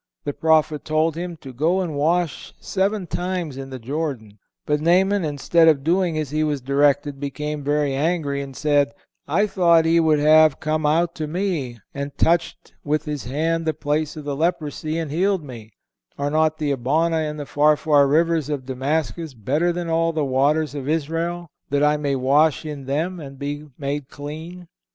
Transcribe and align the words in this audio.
The 0.23 0.33
prophet 0.33 0.83
told 0.83 1.15
him 1.15 1.37
to 1.41 1.53
go 1.53 1.79
and 1.79 1.95
wash 1.95 2.55
seven 2.59 3.05
times 3.05 3.55
in 3.55 3.69
the 3.69 3.77
Jordan; 3.77 4.39
but 4.65 4.81
Naaman, 4.81 5.23
instead 5.23 5.67
of 5.67 5.83
doing 5.83 6.17
as 6.17 6.31
he 6.31 6.43
was 6.43 6.59
directed, 6.59 7.19
became 7.19 7.63
very 7.63 7.93
angry, 7.93 8.41
and 8.41 8.57
said: 8.57 8.95
"I 9.27 9.45
thought 9.45 9.85
he 9.85 9.99
would 9.99 10.17
have 10.17 10.59
come 10.59 10.87
out 10.87 11.13
to 11.17 11.27
me,... 11.27 11.77
and 11.93 12.17
touched 12.17 12.73
with 12.83 13.05
his 13.05 13.25
hand 13.25 13.67
the 13.67 13.75
place 13.75 14.17
of 14.17 14.25
the 14.25 14.35
leprosy, 14.35 14.97
and 14.97 15.11
healed 15.11 15.43
me. 15.43 15.69
Are 16.17 16.31
not 16.31 16.57
the 16.57 16.71
Abana 16.71 17.17
and 17.17 17.39
the 17.39 17.45
Pharfar 17.45 18.07
rivers 18.09 18.49
of 18.49 18.65
Damascus, 18.65 19.35
better 19.35 19.71
than 19.71 19.87
all 19.87 20.13
the 20.13 20.25
waters 20.25 20.73
of 20.73 20.89
Israel, 20.89 21.51
that 21.69 21.83
I 21.83 21.97
may 21.97 22.15
wash 22.15 22.65
in 22.65 22.85
them, 22.87 23.19
and 23.19 23.37
be 23.37 23.67
made 23.77 24.09
clean?" 24.09 24.67